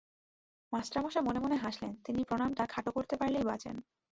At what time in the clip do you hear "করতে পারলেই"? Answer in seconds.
2.91-3.43